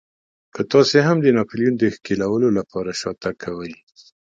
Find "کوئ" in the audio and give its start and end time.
3.43-3.73